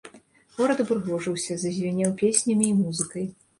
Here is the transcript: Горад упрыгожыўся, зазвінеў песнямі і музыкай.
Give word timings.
Горад 0.55 0.81
упрыгожыўся, 0.83 1.59
зазвінеў 1.65 2.17
песнямі 2.25 2.65
і 2.73 2.77
музыкай. 2.83 3.33